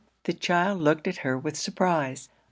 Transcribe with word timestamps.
The 0.23 0.33
child 0.33 0.81
looked 0.81 1.07
at 1.07 1.17
her 1.17 1.37
with 1.37 1.55
surprise. 1.55 2.27